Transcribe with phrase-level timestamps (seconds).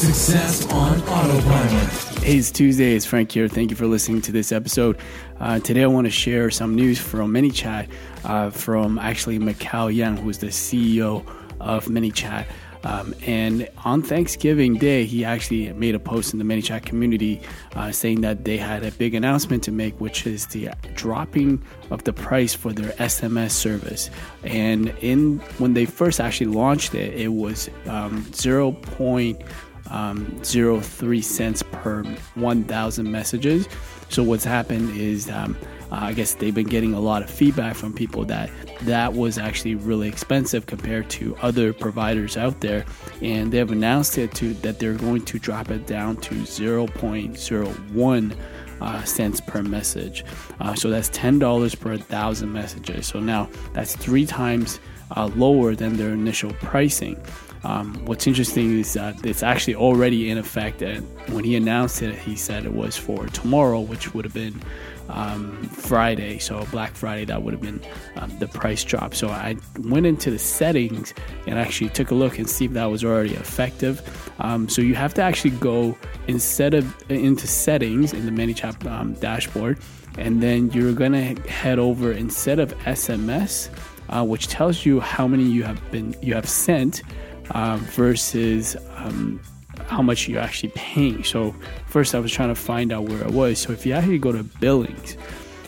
[0.00, 2.22] Success on Autopilot.
[2.22, 2.94] Hey, it's Tuesday.
[2.94, 3.48] It's Frank here.
[3.48, 4.96] Thank you for listening to this episode.
[5.38, 7.86] Uh, today, I want to share some news from ManyChat
[8.24, 11.22] uh, from actually Mikael Yang, who's the CEO
[11.60, 12.46] of ManyChat.
[12.82, 17.42] Um, and on Thanksgiving Day, he actually made a post in the ManyChat community
[17.76, 22.04] uh, saying that they had a big announcement to make, which is the dropping of
[22.04, 24.08] the price for their SMS service.
[24.44, 29.44] And in when they first actually launched it, it was um, 0.03
[29.88, 33.68] um, cents per 1,000 messages.
[34.08, 35.56] So what's happened is um,
[35.92, 38.50] uh, I guess they've been getting a lot of feedback from people that
[38.82, 42.84] that was actually really expensive compared to other providers out there,
[43.20, 48.36] and they've announced it to that they're going to drop it down to 0.01
[48.80, 50.24] uh, cents per message.
[50.60, 53.06] Uh, so that's ten dollars per thousand messages.
[53.06, 54.80] So now that's three times
[55.16, 57.20] uh, lower than their initial pricing.
[57.62, 60.80] Um, what's interesting is that it's actually already in effect.
[60.82, 64.62] And when he announced it, he said it was for tomorrow, which would have been
[65.10, 66.38] um, Friday.
[66.38, 67.80] So Black Friday, that would have been
[68.16, 69.14] um, the price drop.
[69.14, 71.12] So I went into the settings
[71.46, 74.00] and actually took a look and see if that was already effective.
[74.38, 79.14] Um, so you have to actually go instead of into settings in the ManyChat um,
[79.14, 79.78] dashboard,
[80.16, 83.68] and then you're gonna head over instead of SMS,
[84.10, 87.02] uh, which tells you how many you have been you have sent
[87.50, 89.40] uh, versus um,
[89.86, 91.24] how much you're actually paying.
[91.24, 91.54] So
[91.86, 93.58] first, I was trying to find out where it was.
[93.58, 95.16] So if you actually go to billings,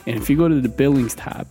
[0.05, 1.47] and if you go to the billings tab,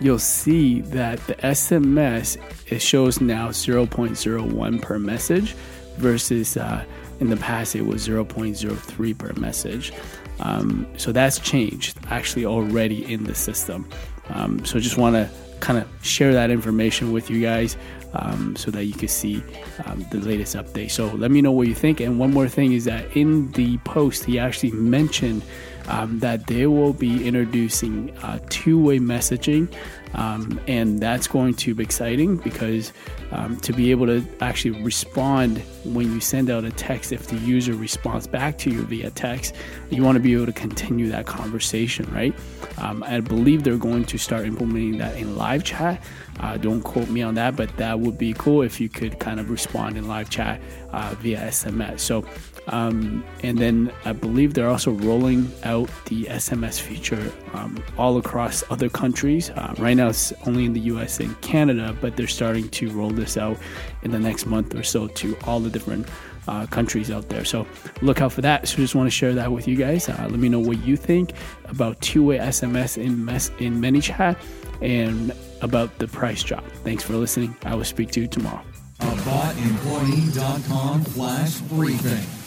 [0.00, 2.36] you'll see that the SMS
[2.70, 5.54] it shows now 0.01 per message
[5.96, 6.84] versus uh,
[7.20, 9.92] in the past it was 0.03 per message.
[10.40, 13.88] Um, so that's changed actually already in the system.
[14.28, 15.28] Um, so just want to
[15.60, 17.76] kind of share that information with you guys
[18.14, 19.42] um, so that you can see
[19.84, 20.90] um, the latest update.
[20.90, 22.00] So let me know what you think.
[22.00, 25.42] And one more thing is that in the post, he actually mentioned
[25.88, 29.72] um, that they will be introducing uh, two way messaging.
[30.14, 32.94] Um, and that's going to be exciting because
[33.30, 37.36] um, to be able to actually respond when you send out a text, if the
[37.36, 39.54] user responds back to you via text,
[39.90, 42.34] you want to be able to continue that conversation, right?
[42.78, 46.02] Um, I believe they're going to start implementing that in live chat.
[46.40, 49.40] Uh, don't quote me on that, but that would be cool if you could kind
[49.40, 50.58] of respond in live chat
[50.92, 52.00] uh, via SMS.
[52.00, 52.24] So
[52.68, 58.64] um, and then I believe they're also rolling out the SMS feature um, all across
[58.70, 59.50] other countries.
[59.50, 63.10] Uh, right now, it's only in the US and Canada, but they're starting to roll
[63.10, 63.58] this out
[64.02, 66.06] in the next month or so to all the different
[66.48, 67.44] uh, countries out there.
[67.44, 67.66] So
[68.02, 68.66] look out for that.
[68.66, 70.08] So just want to share that with you guys.
[70.08, 71.32] Uh, let me know what you think
[71.66, 74.36] about two-way SMS in mes- in ManyChat
[74.80, 76.64] and about the price drop.
[76.84, 77.54] Thanks for listening.
[77.64, 78.62] I will speak to you tomorrow.
[79.00, 82.37] AboutEmployee.com slash briefing.